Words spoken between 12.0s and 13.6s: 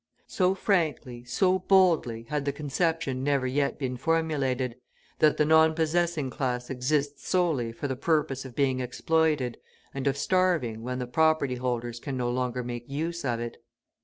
no longer make use of it.